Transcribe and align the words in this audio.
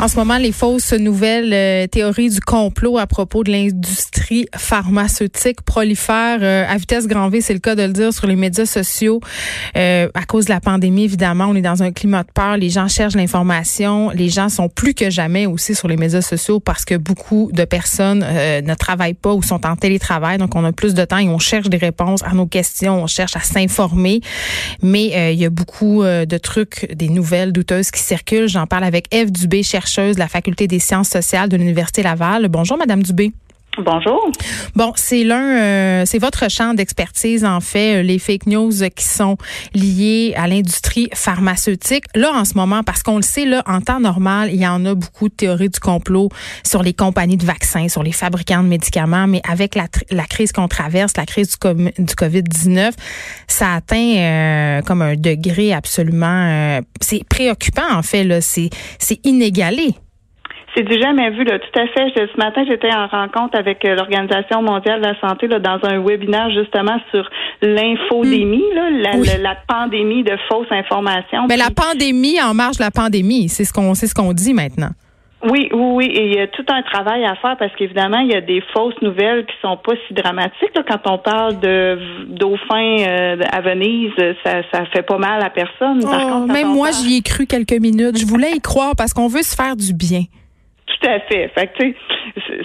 En 0.00 0.06
ce 0.06 0.14
moment, 0.14 0.38
les 0.38 0.52
fausses 0.52 0.92
nouvelles 0.92 1.52
euh, 1.52 1.88
théories 1.88 2.30
du 2.30 2.40
complot 2.40 2.98
à 2.98 3.08
propos 3.08 3.42
de 3.42 3.50
l'industrie 3.50 4.46
pharmaceutique 4.56 5.62
prolifèrent 5.62 6.38
euh, 6.40 6.64
à 6.68 6.76
vitesse 6.76 7.08
grand 7.08 7.28
V, 7.30 7.40
c'est 7.40 7.52
le 7.52 7.58
cas 7.58 7.74
de 7.74 7.82
le 7.82 7.92
dire, 7.92 8.12
sur 8.12 8.28
les 8.28 8.36
médias 8.36 8.64
sociaux. 8.64 9.20
Euh, 9.76 10.08
à 10.14 10.24
cause 10.24 10.44
de 10.44 10.50
la 10.50 10.60
pandémie, 10.60 11.02
évidemment, 11.02 11.46
on 11.48 11.56
est 11.56 11.62
dans 11.62 11.82
un 11.82 11.90
climat 11.90 12.22
de 12.22 12.30
peur. 12.32 12.56
Les 12.58 12.70
gens 12.70 12.86
cherchent 12.86 13.16
l'information. 13.16 14.10
Les 14.10 14.28
gens 14.28 14.48
sont 14.48 14.68
plus 14.68 14.94
que 14.94 15.10
jamais 15.10 15.46
aussi 15.46 15.74
sur 15.74 15.88
les 15.88 15.96
médias 15.96 16.22
sociaux 16.22 16.60
parce 16.60 16.84
que 16.84 16.94
beaucoup 16.94 17.50
de 17.52 17.64
personnes 17.64 18.20
ne 18.20 18.74
travaillent 18.74 19.14
pas 19.14 19.34
ou 19.34 19.42
sont 19.42 19.66
en 19.66 19.74
télétravail. 19.74 20.38
Donc, 20.38 20.54
on 20.54 20.64
a 20.64 20.70
plus 20.70 20.94
de 20.94 21.04
temps 21.04 21.18
et 21.18 21.28
on 21.28 21.40
cherche 21.40 21.68
des 21.70 21.76
réponses 21.76 22.22
à 22.22 22.34
nos 22.34 22.46
questions. 22.46 23.02
On 23.02 23.08
cherche 23.08 23.34
à 23.34 23.40
s'informer. 23.40 24.20
Mais 24.80 25.32
il 25.32 25.40
y 25.40 25.44
a 25.44 25.50
beaucoup 25.50 26.04
de 26.04 26.38
trucs, 26.38 26.88
des 26.94 27.08
nouvelles 27.08 27.52
douteuses 27.52 27.90
qui 27.90 28.00
circulent. 28.00 28.48
J'en 28.48 28.66
parle 28.68 28.84
avec 28.84 29.12
Eve 29.12 29.32
Dubé, 29.32 29.64
chercheuse 29.64 29.87
de 29.96 30.18
la 30.18 30.28
Faculté 30.28 30.66
des 30.66 30.78
sciences 30.78 31.08
sociales 31.08 31.48
de 31.48 31.56
l'Université 31.56 32.02
Laval. 32.02 32.48
Bonjour, 32.48 32.76
Madame 32.76 33.02
Dubé. 33.02 33.32
Bonjour. 33.76 34.32
Bon, 34.74 34.92
c'est 34.96 35.22
l'un, 35.22 35.56
euh, 35.60 36.02
c'est 36.04 36.18
votre 36.18 36.50
champ 36.50 36.74
d'expertise 36.74 37.44
en 37.44 37.60
fait, 37.60 37.98
euh, 37.98 38.02
les 38.02 38.18
fake 38.18 38.46
news 38.46 38.72
qui 38.94 39.04
sont 39.04 39.36
liées 39.72 40.34
à 40.36 40.48
l'industrie 40.48 41.08
pharmaceutique. 41.14 42.04
Là, 42.16 42.32
en 42.32 42.44
ce 42.44 42.54
moment, 42.54 42.82
parce 42.82 43.04
qu'on 43.04 43.16
le 43.16 43.22
sait, 43.22 43.44
là, 43.44 43.62
en 43.66 43.80
temps 43.80 44.00
normal, 44.00 44.50
il 44.52 44.60
y 44.60 44.66
en 44.66 44.84
a 44.84 44.94
beaucoup 44.94 45.28
de 45.28 45.34
théories 45.34 45.68
du 45.68 45.78
complot 45.78 46.28
sur 46.64 46.82
les 46.82 46.92
compagnies 46.92 47.36
de 47.36 47.44
vaccins, 47.44 47.88
sur 47.88 48.02
les 48.02 48.10
fabricants 48.10 48.64
de 48.64 48.68
médicaments, 48.68 49.28
mais 49.28 49.42
avec 49.48 49.76
la, 49.76 49.86
crise 50.24 50.50
qu'on 50.50 50.66
traverse, 50.66 51.12
la 51.16 51.26
crise 51.26 51.56
du, 51.56 51.84
du 52.02 52.14
COVID-19, 52.14 52.92
ça 53.46 53.74
atteint 53.74 54.16
euh, 54.16 54.82
comme 54.82 55.02
un 55.02 55.14
degré 55.14 55.72
absolument, 55.72 56.80
c'est 57.00 57.22
préoccupant 57.28 57.92
en 57.92 58.02
fait. 58.02 58.24
Là, 58.24 58.40
c'est 58.40 58.70
inégalé. 59.24 59.94
C'est 60.78 60.84
du 60.84 61.00
jamais 61.02 61.30
vu, 61.30 61.42
là. 61.42 61.58
Tout 61.58 61.76
à 61.76 61.88
fait. 61.88 62.12
ce 62.14 62.36
matin, 62.36 62.62
j'étais 62.64 62.94
en 62.94 63.08
rencontre 63.08 63.58
avec 63.58 63.84
euh, 63.84 63.96
l'Organisation 63.96 64.62
mondiale 64.62 65.00
de 65.00 65.06
la 65.06 65.20
santé 65.20 65.48
là, 65.48 65.58
dans 65.58 65.80
un 65.82 65.98
webinaire 65.98 66.50
justement 66.50 66.98
sur 67.10 67.28
l'infodémie, 67.62 68.62
hmm. 68.62 69.00
la, 69.00 69.38
la, 69.38 69.56
pandémie 69.66 70.22
de 70.22 70.36
fausses 70.48 70.70
informations. 70.70 71.48
Mais 71.48 71.56
la 71.56 71.70
pandémie 71.70 72.40
en 72.40 72.54
marge 72.54 72.76
de 72.76 72.84
la 72.84 72.92
pandémie, 72.92 73.48
c'est 73.48 73.64
ce 73.64 73.72
qu'on 73.72 73.94
c'est 73.94 74.06
ce 74.06 74.14
qu'on 74.14 74.32
dit 74.32 74.54
maintenant. 74.54 74.90
Oui, 75.42 75.68
oui, 75.72 75.90
oui, 75.94 76.06
et 76.06 76.26
il 76.26 76.34
y 76.34 76.40
a 76.40 76.46
tout 76.46 76.64
un 76.68 76.82
travail 76.82 77.24
à 77.24 77.34
faire 77.36 77.56
parce 77.58 77.74
qu'évidemment, 77.76 78.18
il 78.18 78.30
y 78.30 78.36
a 78.36 78.40
des 78.40 78.62
fausses 78.72 79.00
nouvelles 79.02 79.46
qui 79.46 79.54
sont 79.62 79.76
pas 79.76 79.94
si 80.06 80.14
dramatiques. 80.14 80.78
Quand 80.88 81.10
on 81.10 81.18
parle 81.18 81.58
de 81.58 81.98
dauphins 82.28 82.96
euh, 83.00 83.36
à 83.50 83.60
Venise, 83.62 84.12
ça, 84.44 84.62
ça 84.72 84.84
fait 84.92 85.02
pas 85.02 85.18
mal 85.18 85.42
à 85.42 85.50
personne. 85.50 86.04
Oh, 86.04 86.46
même 86.46 86.68
moi, 86.68 86.90
j'y 86.92 87.16
ai 87.16 87.22
cru 87.22 87.46
quelques 87.46 87.80
minutes. 87.80 88.18
Je 88.18 88.26
voulais 88.26 88.52
y 88.52 88.60
croire 88.60 88.94
parce 88.96 89.12
qu'on 89.12 89.28
veut 89.28 89.42
se 89.42 89.56
faire 89.56 89.74
du 89.76 89.92
bien. 89.92 90.22
Tout 91.00 91.08
à 91.08 91.20
fait. 91.20 91.48
Fait 91.54 91.66
que, 91.68 91.94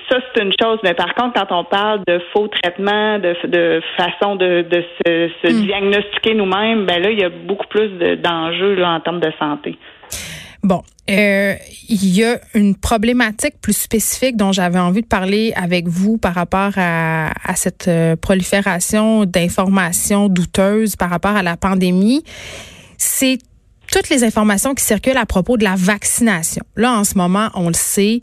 ça, 0.10 0.18
c'est 0.34 0.42
une 0.42 0.54
chose. 0.60 0.80
Mais 0.84 0.94
par 0.94 1.14
contre, 1.14 1.34
quand 1.34 1.60
on 1.60 1.64
parle 1.66 2.02
de 2.08 2.20
faux 2.32 2.48
traitements, 2.48 3.20
de, 3.20 3.36
de 3.48 3.82
façon 3.98 4.36
de, 4.36 4.64
de 4.64 4.84
se, 4.98 5.30
se 5.44 5.54
hmm. 5.54 5.66
diagnostiquer 5.66 6.34
nous-mêmes, 6.34 6.86
ben 6.86 7.02
là, 7.02 7.12
il 7.12 7.20
y 7.20 7.24
a 7.24 7.30
beaucoup 7.30 7.68
plus 7.68 7.90
d'enjeux 8.18 8.84
en 8.84 9.00
termes 9.02 9.20
de 9.20 9.32
santé. 9.40 9.78
Bon, 10.64 10.82
euh, 11.10 11.56
il 11.90 12.18
y 12.18 12.24
a 12.24 12.40
une 12.56 12.76
problématique 12.76 13.56
plus 13.62 13.76
spécifique 13.76 14.38
dont 14.38 14.54
j'avais 14.54 14.80
envie 14.80 15.02
de 15.02 15.08
parler 15.08 15.52
avec 15.56 15.88
vous 15.88 16.18
par 16.18 16.34
rapport 16.34 16.72
à, 16.78 17.32
à 17.44 17.56
cette 17.56 17.90
euh, 17.90 18.16
prolifération 18.16 19.26
d'informations 19.26 20.30
douteuses 20.30 20.96
par 20.96 21.10
rapport 21.10 21.36
à 21.36 21.44
la 21.44 21.58
pandémie. 21.58 22.24
C'est 22.98 23.40
toutes 23.94 24.10
les 24.10 24.24
informations 24.24 24.74
qui 24.74 24.84
circulent 24.84 25.18
à 25.18 25.28
propos 25.28 25.56
de 25.56 25.64
la 25.64 25.76
vaccination. 25.78 26.64
Là, 26.76 26.94
en 26.94 27.04
ce 27.04 27.16
moment, 27.16 27.50
on 27.54 27.68
le 27.68 27.76
sait, 27.76 28.22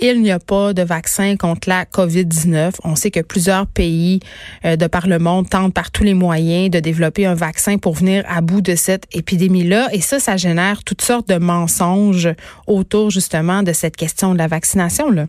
il 0.00 0.20
n'y 0.20 0.32
a 0.32 0.40
pas 0.40 0.72
de 0.72 0.82
vaccin 0.82 1.36
contre 1.36 1.68
la 1.68 1.84
COVID-19. 1.84 2.80
On 2.82 2.96
sait 2.96 3.12
que 3.12 3.20
plusieurs 3.20 3.68
pays 3.68 4.18
euh, 4.64 4.74
de 4.74 4.88
par 4.88 5.06
le 5.06 5.20
monde 5.20 5.48
tentent 5.48 5.74
par 5.74 5.92
tous 5.92 6.02
les 6.02 6.14
moyens 6.14 6.70
de 6.70 6.80
développer 6.80 7.24
un 7.24 7.34
vaccin 7.34 7.78
pour 7.78 7.94
venir 7.94 8.24
à 8.26 8.40
bout 8.40 8.62
de 8.62 8.74
cette 8.74 9.06
épidémie-là. 9.16 9.90
Et 9.92 10.00
ça, 10.00 10.18
ça 10.18 10.36
génère 10.36 10.82
toutes 10.82 11.02
sortes 11.02 11.28
de 11.28 11.38
mensonges 11.38 12.28
autour 12.66 13.10
justement 13.10 13.62
de 13.62 13.72
cette 13.72 13.94
question 13.94 14.32
de 14.32 14.38
la 14.38 14.48
vaccination. 14.48 15.08
Là. 15.12 15.26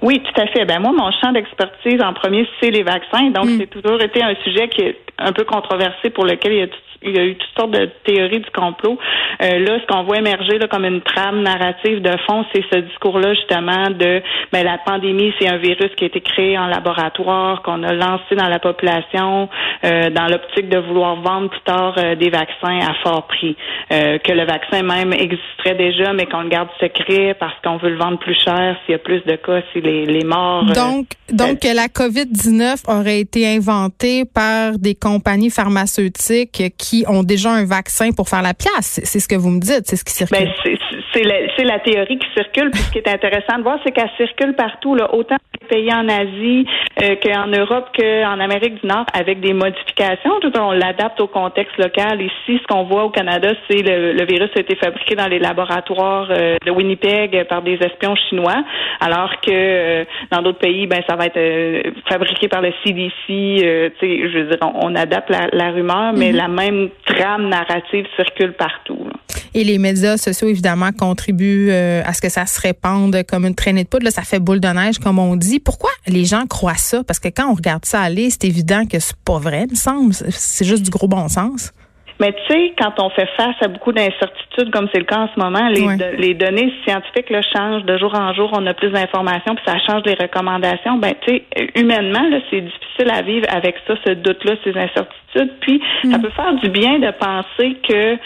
Oui, 0.00 0.22
tout 0.22 0.40
à 0.40 0.46
fait. 0.46 0.64
Ben 0.64 0.80
moi, 0.80 0.92
mon 0.92 1.10
champ 1.20 1.32
d'expertise 1.32 2.00
en 2.00 2.14
premier, 2.14 2.48
c'est 2.58 2.70
les 2.70 2.84
vaccins. 2.84 3.28
Donc, 3.34 3.46
mm. 3.46 3.58
c'est 3.58 3.66
toujours 3.66 4.00
été 4.00 4.22
un 4.22 4.34
sujet 4.44 4.68
qui 4.68 4.80
est 4.80 4.96
un 5.18 5.32
peu 5.32 5.44
controversé 5.44 6.08
pour 6.08 6.24
lequel 6.24 6.52
il 6.52 6.58
y 6.58 6.62
a 6.62 6.68
il 7.02 7.16
y 7.16 7.18
a 7.18 7.24
eu 7.24 7.36
toutes 7.36 7.58
sortes 7.58 7.70
de 7.72 7.90
théories 8.04 8.40
du 8.40 8.50
complot. 8.50 8.98
Euh, 9.42 9.58
là, 9.58 9.78
ce 9.80 9.86
qu'on 9.86 10.04
voit 10.04 10.18
émerger 10.18 10.58
là, 10.58 10.66
comme 10.68 10.84
une 10.84 11.02
trame 11.02 11.42
narrative 11.42 12.00
de 12.02 12.12
fond, 12.26 12.44
c'est 12.52 12.64
ce 12.72 12.78
discours-là 12.80 13.34
justement 13.34 13.90
de 13.90 14.22
ben, 14.52 14.64
la 14.64 14.78
pandémie, 14.78 15.32
c'est 15.38 15.48
un 15.48 15.58
virus 15.58 15.90
qui 15.96 16.04
a 16.04 16.06
été 16.08 16.20
créé 16.20 16.58
en 16.58 16.66
laboratoire, 16.66 17.62
qu'on 17.62 17.82
a 17.82 17.92
lancé 17.92 18.34
dans 18.36 18.48
la 18.48 18.58
population 18.58 19.48
euh, 19.84 20.10
dans 20.10 20.26
l'optique 20.26 20.68
de 20.68 20.78
vouloir 20.78 21.16
vendre 21.16 21.50
plus 21.50 21.60
tard 21.60 21.94
euh, 21.98 22.14
des 22.14 22.30
vaccins 22.30 22.80
à 22.80 22.94
fort 23.02 23.26
prix. 23.26 23.56
que 23.90 24.32
le 24.32 24.44
vaccin 24.44 24.82
même 24.82 25.12
existerait 25.12 25.74
déjà, 25.74 26.12
mais 26.12 26.26
qu'on 26.26 26.42
le 26.42 26.48
garde 26.48 26.68
secret 26.80 27.36
parce 27.38 27.54
qu'on 27.62 27.76
veut 27.76 27.90
le 27.90 27.98
vendre 27.98 28.18
plus 28.18 28.36
cher 28.44 28.76
s'il 28.84 28.92
y 28.92 28.94
a 28.94 28.98
plus 28.98 29.24
de 29.24 29.36
cas, 29.36 29.60
si 29.72 29.80
les, 29.80 30.06
les 30.06 30.24
morts. 30.24 30.64
Donc, 30.64 31.06
donc 31.32 31.64
la 31.64 31.88
COVID-19 31.88 32.84
aurait 32.88 33.20
été 33.20 33.46
inventée 33.46 34.24
par 34.24 34.78
des 34.78 34.94
compagnies 34.94 35.50
pharmaceutiques 35.50 36.62
ont 37.06 37.22
déjà 37.22 37.52
un 37.52 37.64
vaccin 37.64 38.12
pour 38.12 38.28
faire 38.28 38.42
la 38.42 38.54
place. 38.54 39.00
C'est 39.04 39.20
ce 39.20 39.28
que 39.28 39.34
vous 39.34 39.50
me 39.50 39.60
dites, 39.60 39.84
c'est 39.86 39.96
ce 39.96 40.04
qui 40.04 40.12
circule. 40.12 40.38
Ben, 40.64 40.76
c'est 41.16 41.64
la, 41.64 41.72
la, 41.74 41.78
théorie 41.78 42.18
qui 42.18 42.28
circule. 42.34 42.70
Puis 42.70 42.80
ce 42.80 42.92
qui 42.92 42.98
est 42.98 43.08
intéressant 43.08 43.58
de 43.58 43.62
voir, 43.62 43.78
c'est 43.84 43.92
qu'elle 43.92 44.10
circule 44.16 44.54
partout, 44.54 44.94
là, 44.94 45.12
autant 45.14 45.36
les 45.60 45.66
pays 45.66 45.92
en 45.92 46.08
Asie 46.08 46.66
euh, 47.02 47.16
qu'en 47.22 47.46
Europe 47.46 47.88
qu'en 47.96 48.38
Amérique 48.40 48.80
du 48.82 48.86
Nord, 48.86 49.06
avec 49.12 49.40
des 49.40 49.52
modifications. 49.52 50.40
Tout 50.40 50.52
on 50.58 50.72
l'adapte 50.72 51.20
au 51.20 51.26
contexte 51.26 51.76
local. 51.78 52.20
Ici, 52.20 52.60
ce 52.60 52.66
qu'on 52.66 52.84
voit 52.84 53.04
au 53.04 53.10
Canada, 53.10 53.50
c'est 53.68 53.82
le, 53.82 54.12
le 54.12 54.24
virus 54.26 54.50
a 54.56 54.60
été 54.60 54.76
fabriqué 54.76 55.14
dans 55.14 55.28
les 55.28 55.38
laboratoires 55.38 56.28
euh, 56.30 56.56
de 56.64 56.70
Winnipeg 56.70 57.44
par 57.48 57.62
des 57.62 57.78
espions 57.80 58.16
chinois, 58.28 58.64
alors 59.00 59.40
que 59.40 59.50
euh, 59.50 60.04
dans 60.30 60.42
d'autres 60.42 60.58
pays, 60.58 60.86
ben 60.86 61.02
ça 61.08 61.16
va 61.16 61.26
être 61.26 61.92
fabriqué 62.08 62.48
par 62.48 62.60
le 62.60 62.72
CDC. 62.84 63.12
je 63.28 64.38
veux 64.38 64.44
dire, 64.44 64.58
on, 64.82 64.94
adapte 64.94 65.30
la, 65.30 65.70
rumeur, 65.70 66.12
mais 66.14 66.32
mm-hmm. 66.32 66.36
la 66.36 66.48
même 66.48 66.88
trame 67.04 67.48
narrative 67.48 68.06
circule 68.16 68.52
partout. 68.52 69.08
Et 69.54 69.64
les 69.64 69.78
médias 69.78 70.16
sociaux, 70.16 70.48
évidemment, 70.48 70.92
contribuent 70.92 71.70
euh, 71.70 72.02
à 72.04 72.12
ce 72.12 72.20
que 72.20 72.28
ça 72.28 72.46
se 72.46 72.60
répande 72.60 73.22
comme 73.28 73.46
une 73.46 73.54
traînée 73.54 73.84
de 73.84 73.88
poudre. 73.88 74.04
Là, 74.04 74.10
ça 74.10 74.22
fait 74.22 74.38
boule 74.38 74.60
de 74.60 74.68
neige, 74.68 74.98
comme 74.98 75.18
on 75.18 75.36
dit. 75.36 75.60
Pourquoi 75.60 75.90
les 76.06 76.24
gens 76.24 76.46
croient 76.46 76.76
ça? 76.76 77.04
Parce 77.04 77.18
que 77.18 77.28
quand 77.28 77.50
on 77.50 77.54
regarde 77.54 77.84
ça 77.84 78.00
aller, 78.00 78.30
c'est 78.30 78.44
évident 78.44 78.86
que 78.86 78.98
c'est 78.98 79.16
pas 79.24 79.38
vrai, 79.38 79.64
il 79.68 79.72
me 79.72 79.76
semble. 79.76 80.14
C'est 80.30 80.64
juste 80.64 80.82
du 80.82 80.90
gros 80.90 81.08
bon 81.08 81.28
sens. 81.28 81.72
Mais 82.20 82.32
tu 82.32 82.52
sais, 82.52 82.72
quand 82.78 82.92
on 82.98 83.10
fait 83.10 83.28
face 83.36 83.56
à 83.60 83.68
beaucoup 83.68 83.92
d'incertitudes, 83.92 84.70
comme 84.70 84.88
c'est 84.92 84.98
le 84.98 85.04
cas 85.04 85.18
en 85.18 85.28
ce 85.34 85.38
moment, 85.38 85.68
les, 85.68 86.16
les 86.16 86.34
données 86.34 86.72
scientifiques 86.84 87.28
là, 87.30 87.42
changent 87.42 87.84
de 87.84 87.98
jour 87.98 88.14
en 88.14 88.32
jour. 88.32 88.50
On 88.54 88.66
a 88.66 88.74
plus 88.74 88.90
d'informations, 88.90 89.54
puis 89.54 89.64
ça 89.66 89.78
change 89.86 90.02
les 90.06 90.14
recommandations. 90.14 90.96
Ben, 90.96 91.14
tu 91.26 91.34
sais, 91.34 91.44
humainement, 91.74 92.26
là, 92.28 92.38
c'est 92.50 92.62
difficile 92.62 93.10
à 93.10 93.22
vivre 93.22 93.46
avec 93.50 93.76
ça, 93.86 93.94
ce 94.06 94.12
doute-là, 94.14 94.54
ces 94.64 94.70
incertitudes. 94.70 95.52
Puis, 95.60 95.82
ça 96.04 96.16
mm. 96.16 96.22
peut 96.22 96.30
faire 96.30 96.54
du 96.54 96.70
bien 96.70 96.98
de 96.98 97.10
penser 97.10 97.76
que, 97.86 98.16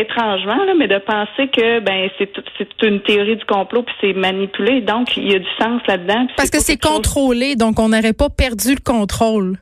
étrangement, 0.00 0.64
là, 0.64 0.74
mais 0.78 0.86
de 0.86 0.98
penser 0.98 1.48
que, 1.48 1.80
ben, 1.80 2.08
c'est 2.18 2.30
c'est 2.58 2.86
une 2.86 3.00
théorie 3.00 3.36
du 3.36 3.44
complot, 3.44 3.82
puis 3.82 3.94
c'est 4.00 4.12
manipulé. 4.12 4.80
Donc, 4.80 5.16
il 5.16 5.32
y 5.32 5.34
a 5.34 5.38
du 5.38 5.50
sens 5.60 5.82
là-dedans. 5.88 6.26
Parce 6.36 6.50
que 6.50 6.60
c'est 6.60 6.80
contrôlé, 6.80 7.56
donc 7.56 7.78
on 7.80 7.88
n'aurait 7.88 8.12
pas 8.12 8.28
perdu 8.30 8.74
le 8.74 8.82
contrôle. 8.84 9.58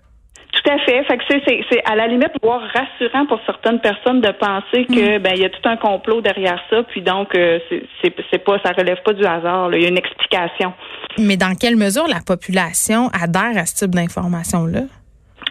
Tout 0.64 0.70
à 0.70 0.78
fait. 0.78 1.02
Fait 1.04 1.18
que 1.18 1.24
c'est, 1.28 1.60
c'est 1.70 1.82
à 1.84 1.96
la 1.96 2.06
limite 2.06 2.32
voire 2.42 2.60
rassurant 2.60 3.26
pour 3.26 3.40
certaines 3.46 3.80
personnes 3.80 4.20
de 4.20 4.30
penser 4.30 4.84
que 4.86 5.18
mm. 5.18 5.22
ben 5.22 5.32
il 5.34 5.42
y 5.42 5.44
a 5.44 5.50
tout 5.50 5.68
un 5.68 5.76
complot 5.76 6.20
derrière 6.20 6.60
ça, 6.70 6.82
puis 6.84 7.02
donc 7.02 7.34
euh, 7.34 7.58
c'est, 7.68 8.14
c'est, 8.30 8.38
pas 8.38 8.58
ça 8.64 8.72
relève 8.72 9.02
pas 9.04 9.12
du 9.12 9.24
hasard. 9.24 9.74
Il 9.74 9.82
y 9.82 9.86
a 9.86 9.88
une 9.88 9.98
explication. 9.98 10.72
Mais 11.18 11.36
dans 11.36 11.54
quelle 11.56 11.76
mesure 11.76 12.06
la 12.06 12.20
population 12.24 13.08
adhère 13.08 13.56
à 13.56 13.66
ce 13.66 13.84
type 13.84 13.94
d'information 13.94 14.66
là? 14.66 14.82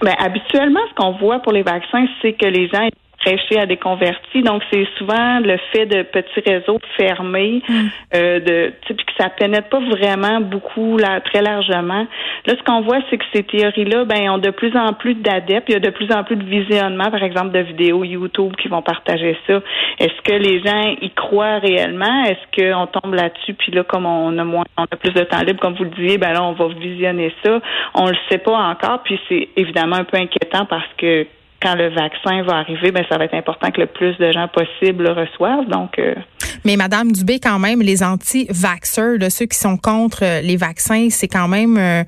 Ben, 0.02 0.16
habituellement, 0.18 0.80
ce 0.90 0.96
qu'on 0.96 1.12
voit 1.18 1.40
pour 1.40 1.52
les 1.52 1.64
vaccins, 1.64 2.06
c'est 2.22 2.34
que 2.34 2.46
les 2.46 2.68
gens 2.70 2.88
prêcher 3.24 3.60
à 3.60 3.66
des 3.66 3.78
convertis. 3.78 4.42
Donc, 4.44 4.62
c'est 4.72 4.88
souvent 4.98 5.40
le 5.40 5.58
fait 5.72 5.86
de 5.86 6.04
petits 6.04 6.42
réseaux 6.46 6.80
fermés, 6.98 7.62
mm. 7.68 7.88
euh, 8.16 8.40
de, 8.40 8.74
puis 8.86 8.96
que 8.96 9.14
ça 9.18 9.30
pénètre 9.30 9.70
pas 9.70 9.80
vraiment 9.80 10.42
beaucoup, 10.42 10.98
là, 10.98 11.22
très 11.22 11.42
largement. 11.42 12.06
Là, 12.46 12.54
ce 12.58 12.64
qu'on 12.64 12.82
voit, 12.82 13.00
c'est 13.10 13.18
que 13.18 13.26
ces 13.34 13.44
théories-là, 13.44 14.06
ben, 14.06 14.30
ont 14.32 14.38
de 14.38 14.50
plus 14.50 14.76
en 14.76 14.94
plus 14.94 15.16
d'adeptes. 15.16 15.70
Il 15.70 15.74
y 15.74 15.76
a 15.76 15.80
de 15.80 15.90
plus 15.90 16.12
en 16.12 16.24
plus 16.24 16.36
de 16.36 16.44
visionnements, 16.44 17.12
par 17.12 17.24
exemple, 17.24 17.52
de 17.52 17.60
vidéos 17.60 18.04
YouTube 18.04 18.54
qui 18.62 18.68
vont 18.68 18.82
partager 18.82 19.38
ça. 19.48 19.62
Est-ce 20.00 20.22
que 20.24 20.34
les 20.34 20.62
gens 20.64 20.96
y 21.02 21.10
croient 21.12 21.60
réellement? 21.60 22.24
Est-ce 22.24 22.46
qu'on 22.56 22.88
tombe 22.88 23.14
là-dessus, 23.14 23.54
puis 23.54 23.72
là, 23.72 23.84
comme 23.84 24.06
on 24.06 24.38
a 24.38 24.44
moins, 24.44 24.66
on 24.78 24.84
a 24.84 24.98
plus 24.98 25.14
de 25.14 25.24
temps 25.24 25.42
libre, 25.42 25.60
comme 25.60 25.76
vous 25.76 25.84
le 25.84 25.92
disiez, 25.92 26.18
ben 26.18 26.34
là, 26.34 26.44
on 26.44 26.54
va 26.54 26.68
visionner 26.70 27.34
ça. 27.44 27.60
On 27.94 28.08
le 28.08 28.18
sait 28.30 28.40
pas 28.40 28.58
encore, 28.58 29.04
puis 29.04 29.20
c'est 29.30 29.50
évidemment 29.56 29.98
un 29.98 30.04
peu 30.04 30.18
inquiétant 30.18 30.66
parce 30.66 30.88
que 30.98 31.28
quand 31.62 31.76
le 31.76 31.90
vaccin 31.90 32.44
va 32.44 32.58
arriver, 32.58 32.92
ben 32.92 33.06
ça 33.10 33.18
va 33.18 33.26
être 33.26 33.36
important 33.36 33.72
que 33.72 33.82
le 33.82 33.88
plus 33.88 34.18
de 34.18 34.32
gens 34.32 34.48
possible 34.48 35.04
le 35.04 35.12
reçoivent. 35.12 35.68
Donc, 35.68 36.00
euh, 36.00 36.16
mais 36.64 36.76
Madame 36.76 37.12
Dubé, 37.12 37.40
quand 37.40 37.60
même, 37.60 37.82
les 37.82 38.04
anti-vaxxers, 38.04 39.18
ceux 39.32 39.46
qui 39.46 39.58
sont 39.58 39.78
contre 39.78 40.24
les 40.44 40.58
vaccins, 40.58 41.08
c'est 41.10 41.28
quand 41.28 41.48
même 41.48 41.78
euh, 41.78 42.04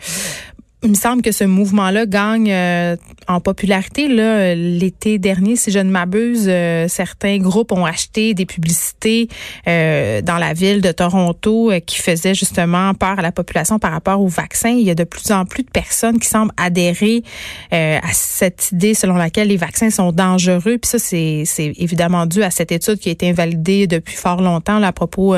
il 0.83 0.89
me 0.89 0.95
semble 0.95 1.21
que 1.21 1.31
ce 1.31 1.45
mouvement-là 1.45 2.05
gagne 2.05 2.51
euh, 2.51 2.97
en 3.29 3.39
popularité. 3.39 4.09
Là, 4.09 4.53
l'été 4.53 5.17
dernier, 5.17 5.55
si 5.55 5.71
je 5.71 5.79
ne 5.79 5.89
m'abuse, 5.89 6.45
euh, 6.47 6.87
certains 6.89 7.37
groupes 7.37 7.71
ont 7.71 7.85
acheté 7.85 8.33
des 8.33 8.45
publicités 8.45 9.29
euh, 9.67 10.21
dans 10.21 10.37
la 10.37 10.53
ville 10.53 10.81
de 10.81 10.91
Toronto 10.91 11.71
qui 11.85 11.99
faisaient 11.99 12.35
justement 12.35 12.93
peur 12.93 13.17
à 13.17 13.21
la 13.21 13.31
population 13.31 13.79
par 13.79 13.93
rapport 13.93 14.19
au 14.19 14.27
vaccin. 14.27 14.69
Il 14.69 14.83
y 14.83 14.89
a 14.89 14.95
de 14.95 15.05
plus 15.05 15.31
en 15.31 15.45
plus 15.45 15.63
de 15.63 15.69
personnes 15.69 16.19
qui 16.19 16.27
semblent 16.27 16.51
adhérer 16.57 17.23
à 17.71 18.13
cette 18.13 18.71
idée 18.71 18.93
selon 18.93 19.15
laquelle 19.15 19.47
les 19.47 19.57
vaccins 19.57 19.89
sont 19.89 20.11
dangereux. 20.11 20.77
Puis 20.77 20.89
ça, 20.89 20.99
c'est, 20.99 21.43
c'est 21.45 21.73
évidemment 21.77 22.25
dû 22.25 22.43
à 22.43 22.51
cette 22.51 22.71
étude 22.71 22.99
qui 22.99 23.09
a 23.09 23.11
été 23.11 23.29
invalidée 23.29 23.87
depuis 23.87 24.15
fort 24.15 24.41
longtemps 24.41 24.79
là, 24.79 24.87
à 24.87 24.91
propos 24.91 25.35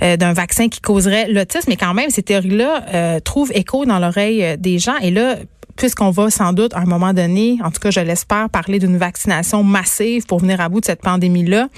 d'un 0.00 0.32
vaccin 0.32 0.68
qui 0.68 0.80
causerait 0.80 1.28
l'autisme. 1.28 1.66
Mais 1.68 1.76
quand 1.76 1.94
même, 1.94 2.10
ces 2.10 2.22
théories-là 2.22 3.20
trouvent 3.20 3.52
écho 3.54 3.84
dans 3.84 3.98
l'oreille 3.98 4.56
des 4.58 4.77
Et 5.02 5.10
là, 5.10 5.36
puisqu'on 5.76 6.10
va 6.10 6.30
sans 6.30 6.52
doute 6.52 6.74
à 6.74 6.80
un 6.80 6.86
moment 6.86 7.12
donné, 7.12 7.58
en 7.64 7.70
tout 7.70 7.80
cas 7.80 7.90
je 7.90 8.00
l'espère, 8.00 8.50
parler 8.50 8.78
d'une 8.78 8.96
vaccination 8.96 9.62
massive 9.62 10.26
pour 10.26 10.40
venir 10.40 10.60
à 10.60 10.68
bout 10.68 10.80
de 10.80 10.86
cette 10.86 11.02
pandémie-là, 11.02 11.68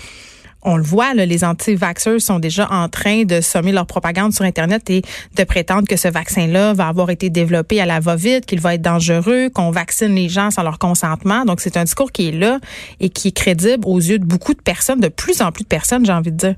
on 0.62 0.76
le 0.76 0.82
voit, 0.82 1.14
les 1.14 1.42
anti-vaxxers 1.42 2.20
sont 2.20 2.38
déjà 2.38 2.70
en 2.70 2.88
train 2.88 3.24
de 3.24 3.40
sommer 3.40 3.72
leur 3.72 3.86
propagande 3.86 4.34
sur 4.34 4.44
Internet 4.44 4.90
et 4.90 5.02
de 5.36 5.44
prétendre 5.44 5.88
que 5.88 5.96
ce 5.96 6.08
vaccin-là 6.08 6.74
va 6.74 6.88
avoir 6.88 7.08
été 7.08 7.30
développé 7.30 7.80
à 7.80 7.86
la 7.86 7.98
va-vite, 7.98 8.44
qu'il 8.44 8.60
va 8.60 8.74
être 8.74 8.82
dangereux, 8.82 9.48
qu'on 9.48 9.70
vaccine 9.70 10.14
les 10.14 10.28
gens 10.28 10.50
sans 10.50 10.62
leur 10.62 10.78
consentement. 10.78 11.46
Donc, 11.46 11.60
c'est 11.60 11.78
un 11.78 11.84
discours 11.84 12.12
qui 12.12 12.28
est 12.28 12.32
là 12.32 12.58
et 13.00 13.08
qui 13.08 13.28
est 13.28 13.32
crédible 13.32 13.86
aux 13.86 13.98
yeux 13.98 14.18
de 14.18 14.26
beaucoup 14.26 14.52
de 14.52 14.60
personnes, 14.60 15.00
de 15.00 15.08
plus 15.08 15.40
en 15.40 15.50
plus 15.50 15.62
de 15.62 15.68
personnes, 15.68 16.04
j'ai 16.04 16.12
envie 16.12 16.32
de 16.32 16.36
dire. 16.36 16.54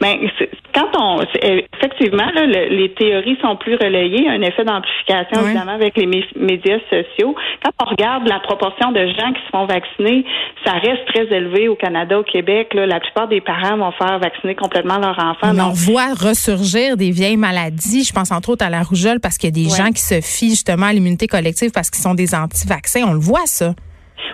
Mais 0.00 0.18
ben, 0.20 0.46
quand 0.74 0.88
on 0.98 1.22
effectivement 1.22 2.28
les 2.34 2.92
théories 2.94 3.36
sont 3.42 3.56
plus 3.56 3.74
relayées, 3.74 4.28
un 4.28 4.40
effet 4.42 4.64
d'amplification 4.64 5.44
évidemment 5.44 5.72
avec 5.72 5.96
les 5.96 6.06
médias 6.06 6.78
sociaux. 6.90 7.34
Quand 7.62 7.70
on 7.82 7.90
regarde 7.90 8.28
la 8.28 8.40
proportion 8.40 8.92
de 8.92 9.06
gens 9.06 9.32
qui 9.32 9.42
se 9.44 9.50
font 9.50 9.66
vacciner, 9.66 10.24
ça 10.64 10.72
reste 10.72 11.06
très 11.06 11.24
élevé 11.34 11.68
au 11.68 11.74
Canada, 11.74 12.18
au 12.18 12.22
Québec. 12.22 12.74
la 12.74 13.00
plupart 13.00 13.28
des 13.28 13.40
parents 13.40 13.76
vont 13.76 13.92
faire 13.92 14.18
vacciner 14.18 14.54
complètement 14.54 14.98
leur 14.98 15.18
enfant. 15.18 15.52
on 15.58 15.72
voit 15.72 16.14
ressurgir 16.14 16.96
des 16.96 17.10
vieilles 17.10 17.36
maladies. 17.36 18.04
Je 18.04 18.12
pense 18.12 18.30
entre 18.30 18.50
autres 18.50 18.64
à 18.64 18.70
la 18.70 18.82
rougeole 18.82 19.20
parce 19.20 19.36
qu'il 19.36 19.48
y 19.48 19.60
a 19.60 19.64
des 19.64 19.74
gens 19.74 19.90
qui 19.90 20.02
se 20.02 20.20
fient 20.20 20.50
justement 20.50 20.86
à 20.86 20.92
l'immunité 20.92 21.26
collective 21.26 21.70
parce 21.72 21.90
qu'ils 21.90 22.02
sont 22.02 22.14
des 22.14 22.34
anti-vaccins. 22.34 23.04
On 23.06 23.12
le 23.12 23.20
voit 23.20 23.46
ça. 23.46 23.74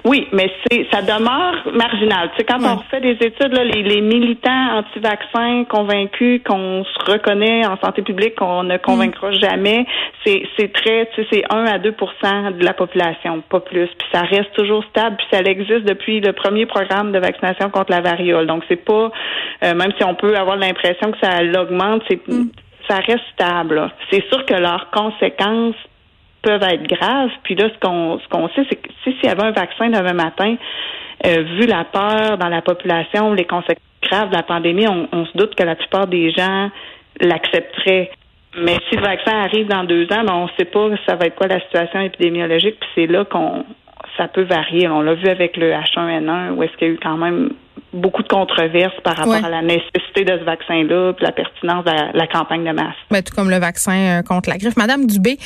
Oui, 0.05 0.29
mais 0.33 0.51
c'est 0.67 0.87
ça 0.93 1.03
demeure 1.03 1.73
marginal. 1.73 2.31
Tu 2.31 2.39
sais, 2.39 2.45
quand 2.45 2.59
on 2.63 2.79
fait 2.91 3.01
des 3.01 3.17
études, 3.27 3.53
là, 3.53 3.65
les, 3.65 3.83
les 3.83 4.01
militants 4.01 4.79
anti-vaccins 4.79 5.65
convaincus 5.65 6.43
qu'on 6.47 6.85
se 6.85 7.13
reconnaît 7.13 7.67
en 7.67 7.79
santé 7.79 8.03
publique, 8.03 8.35
qu'on 8.37 8.65
ne 8.65 8.77
convaincra 8.77 9.31
mm. 9.31 9.41
jamais, 9.41 9.87
c'est 10.25 10.43
c'est 10.59 10.73
très, 10.73 11.09
tu 11.15 11.23
sais, 11.23 11.29
c'est 11.33 11.45
1 11.51 11.65
à 11.65 11.79
2% 11.79 12.59
de 12.59 12.65
la 12.65 12.75
population, 12.75 13.43
pas 13.49 13.61
plus. 13.61 13.89
Puis 13.99 14.09
ça 14.13 14.21
reste 14.21 14.53
toujours 14.55 14.85
stable, 14.85 15.17
puis 15.17 15.27
ça 15.33 15.41
existe 15.41 15.85
depuis 15.85 16.21
le 16.21 16.33
premier 16.33 16.67
programme 16.67 17.13
de 17.13 17.19
vaccination 17.19 17.71
contre 17.71 17.91
la 17.91 18.01
variole. 18.01 18.47
Donc 18.47 18.63
c'est 18.69 18.85
pas, 18.85 19.11
euh, 19.65 19.75
même 19.75 19.93
si 19.97 20.05
on 20.05 20.15
peut 20.15 20.37
avoir 20.37 20.57
l'impression 20.57 21.13
que 21.13 21.19
ça 21.23 21.43
l'augmente, 21.43 22.03
c'est 22.09 22.21
mm. 22.29 22.51
ça 22.89 22.97
reste 22.97 23.25
stable. 23.33 23.91
C'est 24.11 24.25
sûr 24.29 24.45
que 24.45 24.55
leurs 24.55 24.91
conséquences 24.91 25.77
peuvent 26.45 26.63
être 26.63 26.87
graves. 26.87 27.31
Puis 27.43 27.55
là, 27.55 27.69
ce 27.69 27.79
qu'on 27.81 28.19
ce 28.19 28.29
qu'on 28.29 28.49
sait, 28.51 28.65
c'est 28.69 28.77
que 28.77 28.89
si 29.03 29.13
s'il 29.15 29.25
y 29.25 29.29
avait 29.29 29.43
un 29.43 29.53
vaccin 29.53 29.89
demain 29.89 30.13
matin, 30.13 30.57
euh, 31.27 31.43
vu 31.59 31.67
la 31.67 31.85
peur 31.85 32.39
dans 32.39 32.49
la 32.49 32.63
population, 32.63 33.33
les 33.33 33.47
conséquences 33.47 33.83
graves 34.03 34.31
de 34.31 34.37
la 34.37 34.43
pandémie, 34.43 34.87
on, 34.87 35.25
se 35.25 35.37
doute 35.37 35.55
que 35.55 35.63
la 35.63 35.75
plupart 35.75 36.07
des 36.07 36.31
gens 36.31 36.71
l'accepteraient. 37.21 38.11
Mais 38.59 38.77
si 38.89 38.97
le 38.97 39.03
vaccin 39.03 39.33
arrive 39.33 39.67
dans 39.67 39.85
deux 39.85 40.05
ans, 40.13 40.25
ben 40.25 40.35
on 40.35 40.45
ne 40.45 40.51
sait 40.59 40.67
pas 40.67 40.89
ça 41.09 41.17
va 41.17 41.27
être 41.27 41.35
quoi 41.35 41.49
la 41.49 41.61
situation 41.61 42.01
épidémiologique. 42.01 42.79
Puis 42.79 42.91
c'est 42.95 43.07
là 43.07 43.25
qu'on 43.25 43.65
ça 44.17 44.29
peut 44.29 44.43
varier. 44.43 44.87
On 44.89 45.01
l'a 45.01 45.15
vu 45.15 45.29
avec 45.29 45.57
le 45.57 45.73
H1N1, 45.73 46.53
où 46.53 46.63
est-ce 46.63 46.73
qu'il 46.77 46.89
y 46.89 46.91
a 46.91 46.95
eu 46.95 46.99
quand 47.03 47.17
même 47.17 47.51
beaucoup 47.95 48.23
de 48.23 48.29
controverses 48.29 48.95
par 49.03 49.17
rapport 49.17 49.45
à 49.45 49.49
la 49.49 49.63
nécessité 49.63 50.25
de 50.25 50.39
ce 50.39 50.45
vaccin-là, 50.45 51.13
puis 51.15 51.25
la 51.25 51.33
pertinence 51.33 51.85
de 51.85 52.19
la, 52.19 52.27
campagne 52.27 52.65
de 52.65 52.73
masse. 52.73 52.97
Mais 53.11 53.23
tout 53.23 53.35
comme 53.35 53.51
le 53.51 53.59
vaccin 53.59 54.19
euh, 54.19 54.23
contre 54.23 54.49
la 54.49 54.59
griffe. 54.59 54.77
Madame 54.77 55.07
Dubé, 55.07 55.39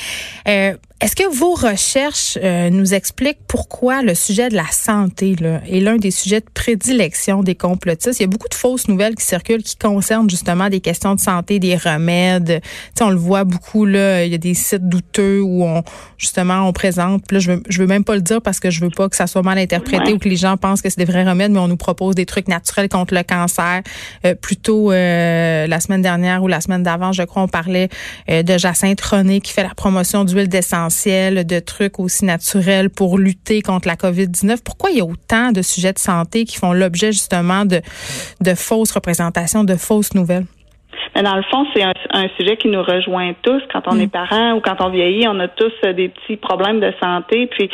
euh, 0.49 0.73
est-ce 1.01 1.15
que 1.15 1.33
vos 1.33 1.55
recherches 1.55 2.37
euh, 2.43 2.71
nous 2.71 2.93
expliquent 2.93 3.39
pourquoi 3.47 4.03
le 4.03 4.17
sujet 4.17 4.49
de 4.49 4.57
la 4.57 4.67
santé 4.67 5.37
là, 5.39 5.61
est 5.71 5.79
l'un 5.79 5.97
des 5.97 6.11
sujets 6.11 6.41
de 6.41 6.51
prédilection 6.53 7.45
des 7.45 7.55
complotistes? 7.55 8.19
Il 8.19 8.23
y 8.23 8.25
a 8.25 8.29
beaucoup 8.29 8.49
de 8.49 8.55
fausses 8.55 8.89
nouvelles 8.89 9.15
qui 9.15 9.25
circulent 9.25 9.63
qui 9.63 9.77
concernent 9.77 10.29
justement 10.29 10.69
des 10.69 10.81
questions 10.81 11.15
de 11.15 11.21
santé, 11.21 11.61
des 11.61 11.77
remèdes. 11.77 12.61
sais, 12.97 13.05
on 13.05 13.11
le 13.11 13.17
voit 13.17 13.45
beaucoup, 13.45 13.85
là, 13.85 14.25
il 14.25 14.33
y 14.33 14.35
a 14.35 14.39
des 14.39 14.55
sites 14.55 14.89
douteux 14.89 15.41
où 15.41 15.63
on 15.63 15.85
justement 16.17 16.67
on 16.67 16.73
présente. 16.73 17.31
Là, 17.31 17.39
je 17.39 17.53
veux, 17.53 17.63
je 17.69 17.79
veux 17.81 17.87
même 17.87 18.05
pas 18.05 18.17
le 18.17 18.23
dire 18.23 18.43
parce 18.43 18.59
que 18.59 18.71
je 18.71 18.81
veux 18.81 18.91
pas 18.91 19.09
que 19.09 19.15
ça 19.15 19.29
soit 19.29 19.43
mal 19.43 19.59
interprété 19.59 20.13
ou 20.13 20.19
que 20.19 20.29
les 20.29 20.37
gens 20.37 20.57
pensent 20.57 20.83
que 20.83 20.91
c'est 20.91 20.99
des 20.99 21.05
vrais 21.05 21.23
remèdes, 21.23 21.53
mais 21.53 21.61
on 21.61 21.69
nous 21.69 21.77
propose 21.77 22.17
des 22.17 22.27
trucs 22.27 22.38
naturels 22.47 22.89
contre 22.89 23.15
le 23.15 23.25
cancer. 23.25 23.83
Euh, 24.25 24.35
plutôt 24.35 24.93
euh, 24.93 25.67
la 25.67 25.81
semaine 25.81 26.03
dernière 26.03 26.43
ou 26.43 26.47
la 26.47 26.61
semaine 26.61 26.85
d'avant, 26.85 27.11
je 27.13 27.23
crois, 27.25 27.43
on 27.43 27.49
parlait 27.49 27.89
de 28.29 28.59
Jacinthe 28.59 29.01
René 29.01 29.41
qui 29.41 29.53
fait 29.53 29.63
la 29.63 29.75
promotion 29.75 30.25
d'huile 30.25 30.49
d'essence 30.49 31.07
de 31.07 31.59
trucs 31.61 31.99
aussi 31.99 32.25
naturels 32.25 32.91
pour 32.91 33.19
lutter 33.19 33.63
contre 33.63 33.89
la 33.89 33.97
COVID-19. 33.97 34.59
Pourquoi 34.63 34.91
il 34.91 34.99
y 34.99 35.01
a 35.01 35.05
autant 35.05 35.53
de 35.53 35.63
sujets 35.63 35.93
de 35.93 35.99
santé 35.99 36.45
qui 36.45 36.57
font 36.57 36.73
l'objet 36.73 37.13
justement 37.13 37.65
de, 37.65 37.81
de 38.41 38.55
fausses 38.55 38.91
représentations, 38.91 39.65
de 39.65 39.77
fausses 39.77 40.15
nouvelles? 40.15 40.47
Mais 41.15 41.23
dans 41.23 41.37
le 41.37 41.43
fond, 41.43 41.67
c'est 41.75 41.83
un, 41.83 42.29
sujet 42.39 42.57
qui 42.57 42.69
nous 42.69 42.83
rejoint 42.83 43.33
tous. 43.43 43.63
Quand 43.73 43.83
on 43.87 43.95
mm. 43.95 44.01
est 44.01 44.13
parent 44.13 44.53
ou 44.53 44.61
quand 44.61 44.77
on 44.81 44.91
vieillit, 44.91 45.27
on 45.29 45.39
a 45.41 45.49
tous 45.49 45.73
euh, 45.85 45.93
des 45.93 46.09
petits 46.09 46.37
problèmes 46.37 46.81
de 46.81 46.93
santé. 47.03 47.47
Puis 47.47 47.71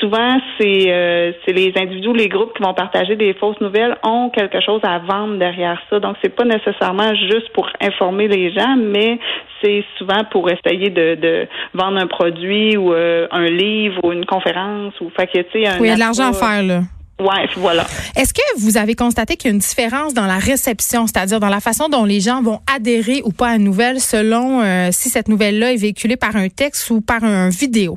souvent, 0.00 0.38
c'est 0.58 0.84
euh, 0.88 1.32
les 1.46 1.72
individus, 1.76 2.12
les 2.12 2.28
groupes 2.28 2.56
qui 2.56 2.62
vont 2.62 2.74
partager 2.74 3.16
des 3.16 3.34
fausses 3.34 3.60
nouvelles 3.60 3.96
ont 4.02 4.30
quelque 4.30 4.60
chose 4.60 4.80
à 4.82 4.98
vendre 4.98 5.36
derrière 5.36 5.80
ça. 5.90 6.00
Donc, 6.00 6.16
c'est 6.22 6.34
pas 6.34 6.44
nécessairement 6.44 7.14
juste 7.14 7.50
pour 7.52 7.68
informer 7.80 8.28
les 8.28 8.52
gens, 8.52 8.76
mais 8.76 9.18
c'est 9.62 9.84
souvent 9.98 10.24
pour 10.30 10.48
essayer 10.50 10.90
de, 10.90 11.14
de 11.16 11.46
vendre 11.74 11.98
un 11.98 12.06
produit 12.06 12.76
ou 12.76 12.92
euh, 12.92 13.26
un 13.30 13.46
livre 13.46 14.04
ou 14.04 14.12
une 14.12 14.24
conférence 14.24 14.98
ou 15.00 15.10
fait 15.10 15.26
que 15.26 15.38
tu 15.38 15.62
sais 15.62 15.66
un. 15.66 15.78
Oui, 15.80 15.86
il 15.86 15.88
y 15.88 15.90
a 15.90 15.94
de 15.94 16.00
l'argent 16.00 16.30
à 16.30 16.32
faire 16.32 16.62
là. 16.62 16.80
Ouais, 17.20 17.46
voilà. 17.56 17.82
Est-ce 18.16 18.32
que 18.32 18.40
vous 18.58 18.78
avez 18.78 18.94
constaté 18.94 19.36
qu'il 19.36 19.50
y 19.50 19.52
a 19.52 19.54
une 19.54 19.60
différence 19.60 20.14
dans 20.14 20.26
la 20.26 20.38
réception, 20.38 21.06
c'est-à-dire 21.06 21.38
dans 21.38 21.48
la 21.48 21.60
façon 21.60 21.88
dont 21.88 22.04
les 22.04 22.20
gens 22.20 22.42
vont 22.42 22.60
adhérer 22.74 23.20
ou 23.24 23.32
pas 23.32 23.50
à 23.50 23.56
une 23.56 23.64
nouvelle 23.64 24.00
selon 24.00 24.62
euh, 24.62 24.88
si 24.90 25.10
cette 25.10 25.28
nouvelle-là 25.28 25.72
est 25.72 25.76
véhiculée 25.76 26.16
par 26.16 26.36
un 26.36 26.48
texte 26.48 26.90
ou 26.90 27.00
par 27.00 27.22
un 27.22 27.50
vidéo? 27.50 27.96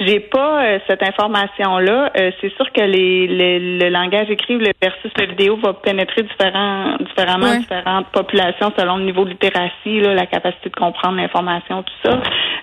J'ai 0.00 0.18
pas 0.18 0.64
euh, 0.64 0.78
cette 0.88 1.02
information-là. 1.02 2.10
Euh, 2.16 2.30
c'est 2.40 2.52
sûr 2.54 2.70
que 2.72 2.80
les, 2.80 3.28
le 3.28 3.88
langage 3.90 4.28
écrit 4.28 4.58
versus 4.58 5.12
la 5.16 5.26
vidéo 5.26 5.56
va 5.62 5.72
pénétrer 5.74 6.22
différents, 6.22 6.96
différemment 6.98 7.56
différentes 7.58 8.08
populations 8.08 8.72
selon 8.76 8.96
le 8.96 9.04
niveau 9.04 9.24
de 9.24 9.30
littératie, 9.30 10.00
là, 10.00 10.14
la 10.14 10.26
capacité 10.26 10.68
de 10.68 10.74
comprendre 10.74 11.16
l'information, 11.16 11.84
tout 11.84 12.10
ça. 12.10 12.20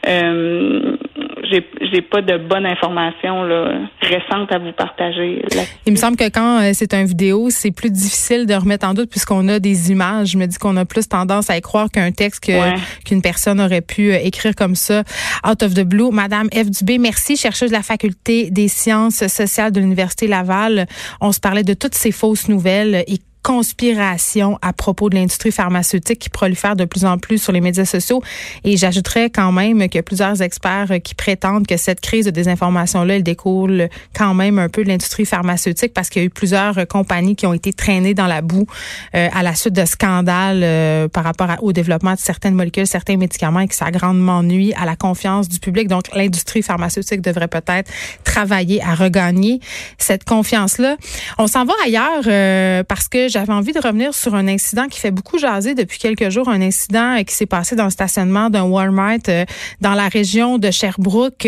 Euh, 0.08 0.98
j'ai 1.52 1.66
j'ai 1.92 2.02
pas 2.02 2.22
de 2.22 2.38
bonne 2.38 2.66
information 2.66 3.44
là, 3.44 3.80
récente 4.02 4.52
à 4.52 4.60
vous 4.60 4.72
partager. 4.72 5.44
Il 5.86 5.94
me 5.94 5.98
semble 5.98 6.18
que 6.18 6.30
quand 6.30 6.62
euh, 6.62 6.72
c'est 6.74 6.94
un 6.94 7.04
vidéo, 7.04 7.50
c'est 7.50 7.72
plus 7.72 7.92
difficile 7.92 8.46
de 8.46 8.54
remettre 8.54 8.88
en 8.88 8.94
doute 8.94 9.10
puisqu'on 9.10 9.48
a 9.48 9.60
des 9.60 9.92
images. 9.92 10.30
Je 10.30 10.38
me 10.38 10.46
dis 10.46 10.58
qu'on 10.58 10.78
a 10.78 10.86
plus 10.86 11.08
tendance 11.08 11.50
à 11.50 11.58
y 11.58 11.62
croire 11.62 11.90
qu'un 11.90 12.12
texte 12.12 12.50
qu'une 13.06 13.22
personne 13.22 13.60
aurait 13.60 13.82
pu 13.82 14.12
euh, 14.12 14.18
écrire 14.24 14.56
comme 14.56 14.76
ça 14.76 15.04
out 15.48 15.62
of 15.64 15.74
the 15.74 15.84
blue. 15.84 16.12
Madame 16.12 16.48
F. 16.54 16.70
Dubé, 16.70 16.98
merci, 16.98 17.36
chercheuse 17.36 17.70
de 17.70 17.76
la 17.76 17.84
faculté 17.84 18.50
des 18.50 18.68
sciences 18.68 19.28
sociales 19.28 19.72
de 19.72 19.80
l'Université 19.80 20.28
Laval. 20.28 20.86
On 21.20 21.32
se 21.32 21.40
parlait 21.40 21.64
de 21.64 21.74
toutes 21.74 21.96
ces 21.96 22.12
fausses 22.12 22.48
nouvelles 22.48 23.04
et 23.08 23.18
conspiration 23.44 24.60
à 24.62 24.74
propos 24.74 25.10
de 25.10 25.16
l'industrie 25.16 25.52
pharmaceutique 25.52 26.20
qui 26.20 26.30
prolifère 26.30 26.76
de 26.76 26.86
plus 26.86 27.06
en 27.06 27.18
plus 27.18 27.42
sur 27.42 27.52
les 27.52 27.62
médias 27.62 27.86
sociaux. 27.86 28.22
Et 28.64 28.78
j'ajouterais 28.78 29.30
quand 29.30 29.52
même 29.52 29.90
que 29.90 30.00
plusieurs 30.02 30.42
experts 30.42 30.92
qui 31.04 31.16
prétendent 31.16 31.68
que 31.68 31.78
cette 31.78 32.02
crise 32.02 32.26
de 32.26 32.32
désinformation-là, 32.32 33.16
elle 33.16 33.24
découle 33.24 33.90
quand 34.16 34.34
même 34.34 34.60
un 34.60 34.70
peu 34.70 34.84
de 34.84 34.90
l'industrie 34.90 35.26
pharmaceutique 35.26 35.94
parce 35.94 36.10
qu'il 36.10 36.22
y 36.22 36.26
a 36.26 36.28
eu 36.28 36.30
plusieurs 36.30 36.88
compagnies 36.88 37.36
qui 37.36 37.46
ont 37.48 37.54
été 37.54 37.74
traînées 37.74 38.14
dans 38.14 38.28
la 38.28 38.42
boue 38.42 38.68
euh, 39.16 39.30
à 39.34 39.44
la 39.44 39.56
suite 39.56 39.74
de 39.74 39.86
scandales 39.86 40.62
euh, 40.64 41.08
par 41.08 41.24
rapport 41.24 41.50
au 41.62 41.74
développement 41.74 42.14
de 42.14 42.20
certaines 42.20 42.54
molécules, 42.54 42.88
certains 42.88 43.18
médicaments 43.18 43.62
et 43.62 43.68
que 43.68 43.76
ça 43.76 43.92
grandement 43.92 44.44
nuit 44.44 44.74
à 44.80 44.86
la 44.86 44.96
confiance 44.96 45.50
du 45.50 45.60
public. 45.60 45.88
Donc, 45.88 46.04
l'industrie 46.14 46.62
pharmaceutique 46.62 47.22
devrait 47.22 47.48
peut-être 47.48 47.92
travailler 48.24 48.82
à 48.84 48.96
regagner 48.96 49.60
cette 49.98 50.24
confiance-là. 50.24 50.98
On 51.38 51.48
s'en 51.48 51.66
va 51.66 51.74
ailleurs 51.84 52.24
euh, 52.28 52.84
parce 52.84 53.08
que 53.08 53.31
j'avais 53.32 53.54
envie 53.54 53.72
de 53.72 53.80
revenir 53.80 54.14
sur 54.14 54.36
un 54.36 54.48
incident 54.48 54.88
qui 54.88 55.00
fait 55.00 55.12
beaucoup 55.12 55.38
jaser 55.38 55.74
depuis 55.74 55.98
quelques 55.98 56.30
jours, 56.30 56.50
un 56.50 56.62
incident 56.62 57.24
qui 57.26 57.34
s'est 57.34 57.46
passé 57.46 57.76
dans 57.76 57.86
le 57.86 57.90
stationnement 57.90 58.50
d'un 58.50 58.64
Walmart 58.64 59.20
dans 59.80 59.94
la 59.94 60.08
région 60.08 60.58
de 60.58 60.70
Sherbrooke. 60.70 61.48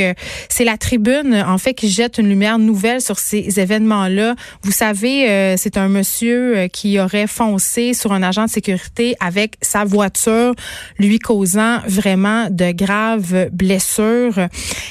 C'est 0.49 0.63
la 0.63 0.77
tribune, 0.77 1.43
en 1.45 1.57
fait, 1.57 1.73
qui 1.73 1.89
jette 1.89 2.17
une 2.17 2.29
lumière 2.29 2.57
nouvelle 2.57 3.01
sur 3.01 3.19
ces 3.19 3.59
événements-là. 3.59 4.35
Vous 4.63 4.71
savez, 4.71 5.55
c'est 5.57 5.77
un 5.77 5.89
monsieur 5.89 6.67
qui 6.71 6.99
aurait 6.99 7.27
foncé 7.27 7.93
sur 7.93 8.13
un 8.13 8.23
agent 8.23 8.45
de 8.45 8.49
sécurité 8.49 9.15
avec 9.19 9.55
sa 9.61 9.83
voiture, 9.83 10.53
lui 10.97 11.19
causant 11.19 11.79
vraiment 11.85 12.47
de 12.49 12.71
graves 12.71 13.49
blessures. 13.51 14.47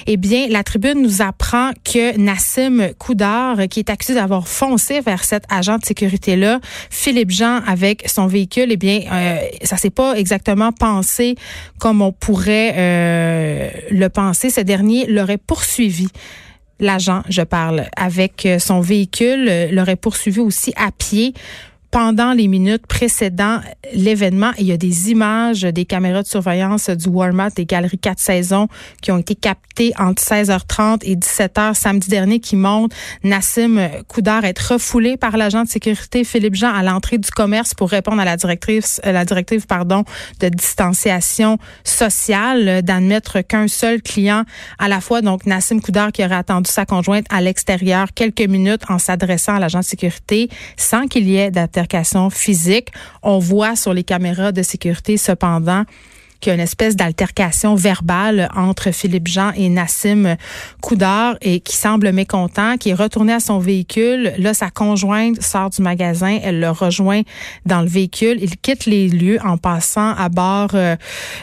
Eh 0.06 0.16
bien, 0.16 0.46
la 0.48 0.62
tribune 0.62 1.00
nous 1.02 1.22
apprend 1.22 1.70
que 1.84 2.18
Nassim 2.18 2.90
Koudar, 2.98 3.68
qui 3.70 3.80
est 3.80 3.90
accusé 3.90 4.14
d'avoir 4.14 4.46
foncé 4.46 5.00
vers 5.00 5.24
cet 5.24 5.44
agent 5.50 5.78
de 5.78 5.84
sécurité-là, 5.84 6.60
Philippe 6.90 7.30
Jean 7.30 7.60
avec 7.66 8.08
son 8.08 8.26
véhicule, 8.26 8.68
eh 8.70 8.76
bien, 8.76 9.00
euh, 9.12 9.36
ça 9.62 9.76
s'est 9.76 9.90
pas 9.90 10.14
exactement 10.14 10.72
pensé 10.72 11.36
comme 11.78 12.02
on 12.02 12.12
pourrait 12.12 12.74
euh, 12.76 13.70
le 13.90 14.08
penser. 14.08 14.50
Ce 14.50 14.60
dernier 14.60 15.06
l'aurait 15.06 15.38
poursuivi 15.38 16.08
l'agent, 16.80 17.22
je 17.28 17.42
parle, 17.42 17.84
avec 17.96 18.48
son 18.58 18.80
véhicule, 18.80 19.68
l'aurait 19.70 19.96
poursuivi 19.96 20.40
aussi 20.40 20.72
à 20.76 20.90
pied 20.90 21.32
pendant 21.92 22.32
les 22.32 22.48
minutes 22.48 22.86
précédant 22.86 23.60
l'événement. 23.92 24.52
Il 24.58 24.64
y 24.64 24.72
a 24.72 24.78
des 24.78 25.10
images 25.10 25.60
des 25.60 25.84
caméras 25.84 26.22
de 26.22 26.26
surveillance 26.26 26.88
du 26.88 27.08
Walmart 27.10 27.50
des 27.54 27.66
galeries 27.66 27.98
4 27.98 28.18
saisons 28.18 28.68
qui 29.02 29.12
ont 29.12 29.18
été 29.18 29.34
captées 29.34 29.92
entre 29.98 30.22
16h30 30.22 31.00
et 31.02 31.16
17h 31.16 31.74
samedi 31.74 32.08
dernier 32.08 32.40
qui 32.40 32.56
montrent 32.56 32.96
Nassim 33.24 33.90
Koudar 34.08 34.46
être 34.46 34.72
refoulé 34.72 35.18
par 35.18 35.36
l'agent 35.36 35.64
de 35.64 35.68
sécurité 35.68 36.24
Philippe 36.24 36.54
Jean 36.54 36.72
à 36.72 36.82
l'entrée 36.82 37.18
du 37.18 37.30
commerce 37.30 37.74
pour 37.74 37.90
répondre 37.90 38.22
à 38.22 38.24
la 38.24 38.38
directrice, 38.38 38.98
euh, 39.04 39.12
la 39.12 39.26
directive 39.26 39.66
pardon, 39.66 40.04
de 40.40 40.48
distanciation 40.48 41.58
sociale, 41.84 42.80
d'admettre 42.80 43.42
qu'un 43.42 43.68
seul 43.68 44.00
client 44.00 44.44
à 44.78 44.88
la 44.88 45.02
fois. 45.02 45.20
Donc 45.20 45.44
Nassim 45.44 45.82
Koudar 45.82 46.10
qui 46.10 46.24
aurait 46.24 46.36
attendu 46.36 46.70
sa 46.70 46.86
conjointe 46.86 47.26
à 47.28 47.42
l'extérieur 47.42 48.14
quelques 48.14 48.40
minutes 48.40 48.82
en 48.88 48.98
s'adressant 48.98 49.56
à 49.56 49.58
l'agent 49.58 49.80
de 49.80 49.84
sécurité 49.84 50.48
sans 50.78 51.06
qu'il 51.06 51.28
y 51.28 51.36
ait 51.36 51.50
d'atteinte 51.50 51.81
physique. 52.30 52.88
On 53.22 53.38
voit 53.38 53.76
sur 53.76 53.92
les 53.94 54.04
caméras 54.04 54.52
de 54.52 54.62
sécurité 54.62 55.16
cependant 55.16 55.84
qu'il 56.42 56.50
y 56.50 56.52
a 56.52 56.54
une 56.54 56.60
espèce 56.60 56.96
d'altercation 56.96 57.76
verbale 57.76 58.48
entre 58.56 58.90
Philippe 58.90 59.28
Jean 59.28 59.52
et 59.56 59.68
Nassim 59.68 60.36
Koudar 60.80 61.36
et 61.40 61.60
qui 61.60 61.76
semble 61.76 62.10
mécontent, 62.12 62.76
qui 62.78 62.90
est 62.90 62.94
retourné 62.94 63.32
à 63.32 63.38
son 63.40 63.60
véhicule. 63.60 64.32
Là, 64.38 64.52
sa 64.52 64.68
conjointe 64.68 65.40
sort 65.40 65.70
du 65.70 65.80
magasin, 65.82 66.40
elle 66.42 66.58
le 66.58 66.70
rejoint 66.70 67.22
dans 67.64 67.80
le 67.80 67.86
véhicule. 67.86 68.38
Il 68.42 68.56
quitte 68.56 68.86
les 68.86 69.08
lieux 69.08 69.38
en 69.44 69.56
passant 69.56 70.14
à 70.16 70.28
bord 70.28 70.70
euh, 70.74 70.96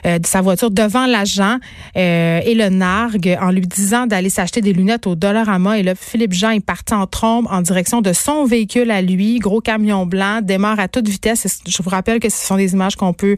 euh, 0.06 0.20
de 0.20 0.28
sa 0.28 0.42
voiture 0.42 0.70
devant 0.70 1.06
l'agent 1.06 1.58
euh, 1.96 2.42
et 2.44 2.54
le 2.54 2.68
nargue 2.68 3.38
en 3.42 3.52
lui 3.52 3.62
disant 3.62 4.06
d'aller 4.06 4.30
s'acheter 4.30 4.60
des 4.60 4.74
lunettes 4.74 5.08
au 5.08 5.16
Dollarama. 5.16 5.80
Et 5.80 5.84
là, 5.84 5.96
Philippe 5.96 6.34
Jean 6.34 6.50
est 6.50 6.60
parti 6.60 6.94
en 6.94 7.08
trombe 7.08 7.48
en 7.50 7.62
direction 7.62 8.02
de 8.02 8.12
son 8.12 8.44
véhicule 8.44 8.92
à 8.92 9.02
lui, 9.02 9.40
gros 9.40 9.62
camion 9.62 10.06
blanc, 10.06 10.42
démarre 10.42 10.82
à 10.82 10.90
toute 10.90 11.08
vitesse. 11.08 11.62
Je 11.66 11.82
vous 11.82 11.90
rappelle 11.90 12.20
que 12.20 12.28
ce 12.28 12.46
sont 12.46 12.58
des 12.58 12.74
images 12.74 12.98
qu'on 12.98 13.14
peut 13.14 13.38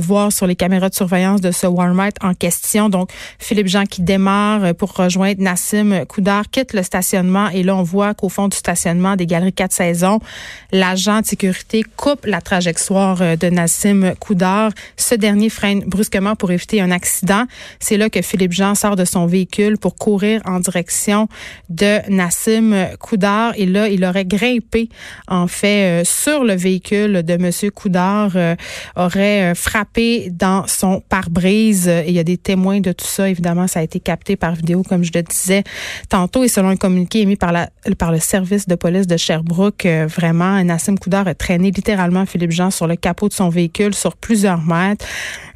voir 0.00 0.32
sur 0.32 0.48
les 0.48 0.56
caméras 0.56 0.87
de 0.88 0.94
surveillance 0.94 1.40
de 1.40 1.50
ce 1.50 1.66
Walmart 1.66 2.12
en 2.20 2.34
question. 2.34 2.88
Donc, 2.88 3.10
Philippe 3.38 3.68
Jean 3.68 3.84
qui 3.84 4.02
démarre 4.02 4.74
pour 4.74 4.94
rejoindre 4.94 5.40
Nassim 5.42 6.04
Koudar, 6.06 6.50
quitte 6.50 6.72
le 6.72 6.82
stationnement 6.82 7.48
et 7.48 7.62
là, 7.62 7.76
on 7.76 7.82
voit 7.82 8.14
qu'au 8.14 8.28
fond 8.28 8.48
du 8.48 8.56
stationnement 8.56 9.16
des 9.16 9.26
Galeries 9.26 9.52
4 9.52 9.72
Saisons, 9.72 10.20
l'agent 10.72 11.20
de 11.20 11.26
sécurité 11.26 11.82
coupe 11.96 12.26
la 12.26 12.40
trajectoire 12.40 13.20
euh, 13.22 13.36
de 13.36 13.48
Nassim 13.48 14.14
Koudar. 14.20 14.70
Ce 14.96 15.14
dernier 15.14 15.50
freine 15.50 15.80
brusquement 15.86 16.36
pour 16.36 16.50
éviter 16.50 16.80
un 16.80 16.90
accident. 16.90 17.44
C'est 17.80 17.96
là 17.96 18.10
que 18.10 18.22
Philippe 18.22 18.52
Jean 18.52 18.74
sort 18.74 18.96
de 18.96 19.04
son 19.04 19.26
véhicule 19.26 19.78
pour 19.78 19.96
courir 19.96 20.40
en 20.44 20.60
direction 20.60 21.28
de 21.68 21.98
Nassim 22.10 22.88
Koudar 22.98 23.52
et 23.56 23.66
là, 23.66 23.88
il 23.88 24.04
aurait 24.04 24.24
grimpé 24.24 24.88
en 25.28 25.46
fait 25.46 26.02
euh, 26.02 26.04
sur 26.04 26.44
le 26.44 26.54
véhicule 26.54 27.22
de 27.22 27.36
monsieur 27.36 27.70
Koudar, 27.70 28.32
euh, 28.34 28.54
aurait 28.96 29.54
frappé 29.54 30.30
dans 30.30 30.66
son 30.78 31.00
pare-brise. 31.00 31.90
Il 32.06 32.12
y 32.12 32.18
a 32.18 32.24
des 32.24 32.36
témoins 32.36 32.80
de 32.80 32.92
tout 32.92 33.06
ça. 33.06 33.28
Évidemment, 33.28 33.66
ça 33.66 33.80
a 33.80 33.82
été 33.82 33.98
capté 34.00 34.36
par 34.36 34.54
vidéo, 34.54 34.82
comme 34.82 35.02
je 35.02 35.10
le 35.14 35.22
disais 35.22 35.64
tantôt. 36.08 36.44
Et 36.44 36.48
selon 36.48 36.68
un 36.68 36.76
communiqué 36.76 37.20
émis 37.20 37.36
par, 37.36 37.52
la, 37.52 37.68
par 37.98 38.12
le 38.12 38.20
service 38.20 38.68
de 38.68 38.74
police 38.74 39.06
de 39.06 39.16
Sherbrooke, 39.16 39.86
euh, 39.86 40.06
vraiment, 40.06 40.62
Nassim 40.62 40.96
Koudar 40.96 41.26
a 41.26 41.34
traîné 41.34 41.70
littéralement 41.70 42.26
Philippe 42.26 42.52
Jean 42.52 42.70
sur 42.70 42.86
le 42.86 42.96
capot 42.96 43.28
de 43.28 43.34
son 43.34 43.48
véhicule 43.48 43.94
sur 43.94 44.16
plusieurs 44.16 44.62
mètres. 44.62 45.04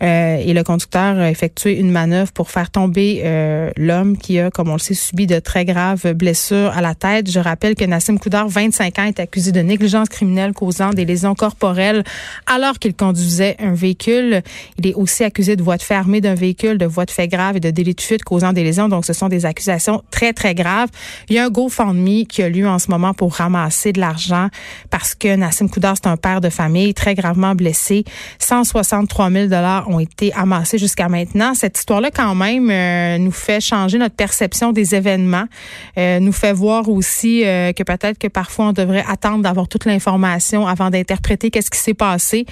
Euh, 0.02 0.37
et 0.37 0.52
le 0.52 0.64
conducteur 0.64 1.19
a 1.19 1.31
effectué 1.31 1.79
une 1.79 1.93
manœuvre 1.93 2.33
pour 2.33 2.50
faire 2.50 2.71
tomber 2.71 3.23
euh, 3.25 3.71
l'homme 3.76 4.17
qui 4.19 4.41
a, 4.41 4.50
comme 4.50 4.69
on 4.69 4.75
le 4.75 4.79
sait, 4.81 4.95
subi 4.95 5.26
de 5.26 5.38
très 5.38 5.64
graves 5.64 6.12
blessures 6.14 6.73
à 6.76 6.81
la 6.81 6.95
tête. 6.95 7.31
Je 7.31 7.38
rappelle 7.38 7.76
que 7.76 7.85
Nassim 7.85 8.19
Koudar, 8.19 8.49
25 8.49 8.99
ans, 8.99 9.05
est 9.05 9.21
accusé 9.21 9.52
de 9.52 9.61
négligence 9.61 10.09
criminelle 10.09 10.52
causant 10.52 10.91
des 10.91 11.05
lésions 11.05 11.35
corporelles 11.35 12.02
alors 12.47 12.79
qu'il 12.79 12.95
conduisait 12.95 13.57
un 13.61 13.75
véhicule. 13.75 14.43
Il 14.79 14.87
est 14.88 14.95
aussi 14.95 15.12
accusé 15.21 15.57
de 15.57 15.62
voie 15.62 15.76
de 15.76 16.21
d'un 16.21 16.35
véhicule, 16.35 16.78
de 16.78 16.87
voie 16.87 17.04
de 17.04 17.11
fait 17.11 17.28
grave 17.28 17.57
et 17.57 17.61
de 17.61 17.71
délit 17.71 17.95
de 17.95 18.00
fuite 18.00 18.25
causant 18.25 18.52
des 18.52 18.64
lésions. 18.64 18.88
Donc, 18.88 19.04
ce 19.04 19.12
sont 19.12 19.28
des 19.28 19.47
accusations 19.47 20.02
très, 20.11 20.33
très 20.33 20.54
graves. 20.54 20.88
Il 21.28 21.37
y 21.37 21.38
a 21.38 21.45
un 21.45 21.49
GoFundMe 21.49 22.25
qui 22.26 22.42
a 22.42 22.49
lieu 22.49 22.66
en 22.66 22.78
ce 22.78 22.90
moment 22.90 23.12
pour 23.14 23.35
ramasser 23.35 23.92
de 23.92 24.00
l'argent 24.00 24.49
parce 24.90 25.14
que 25.14 25.37
Nassim 25.37 25.69
Koudar, 25.69 25.95
c'est 25.97 26.09
un 26.09 26.16
père 26.16 26.40
de 26.40 26.49
famille 26.49 26.95
très 26.95 27.14
gravement 27.14 27.54
blessé. 27.54 28.04
163 28.38 29.31
000 29.31 29.47
dollars 29.47 29.88
ont 29.88 30.00
été 30.00 30.33
amassés 30.33 30.78
jusqu'à 30.78 31.09
maintenant. 31.09 31.54
Cette 31.54 31.78
histoire-là, 31.78 32.11
quand 32.11 32.35
même, 32.35 32.71
euh, 32.71 33.19
nous 33.19 33.33
fait 33.33 33.61
changer 33.61 33.99
notre 33.99 34.16
perception 34.16 34.73
des 34.73 34.95
événements, 34.95 35.47
euh, 35.99 36.21
nous 36.21 36.33
fait 36.33 36.52
voir 36.52 36.88
aussi 36.88 37.45
euh, 37.45 37.73
que 37.73 37.83
peut-être 37.83 38.19
que 38.19 38.28
parfois 38.28 38.69
on 38.69 38.73
devrait 38.73 39.04
attendre 39.09 39.42
d'avoir 39.42 39.69
toute 39.69 39.85
l'information 39.85 40.66
avant 40.66 40.90
d'interpréter 40.90 41.50
qu'est-ce 41.50 41.71
qui 41.71 41.78
s'est 41.78 41.95
passé 41.95 42.47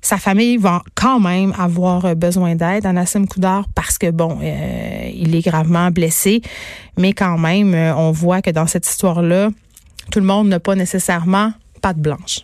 sa 0.00 0.16
famille 0.18 0.56
va 0.56 0.82
quand 0.94 1.20
même 1.20 1.52
avoir 1.58 2.04
euh, 2.04 2.14
besoin 2.14 2.54
d'aide 2.54 2.86
à 2.86 2.92
Nassim 2.92 3.26
Koudar 3.26 3.66
parce 3.74 3.98
que 3.98 4.10
bon, 4.10 4.38
euh, 4.42 5.10
il 5.12 5.34
est 5.34 5.40
gravement 5.40 5.90
blessé, 5.90 6.40
mais 6.96 7.12
quand 7.12 7.38
même, 7.38 7.74
euh, 7.74 7.94
on 7.94 8.12
voit 8.12 8.42
que 8.42 8.50
dans 8.50 8.66
cette 8.66 8.86
histoire-là, 8.86 9.50
tout 10.10 10.20
le 10.20 10.26
monde 10.26 10.48
n'a 10.48 10.60
pas 10.60 10.74
nécessairement 10.74 11.52
pas 11.82 11.92
de 11.92 12.00
blanche. 12.00 12.40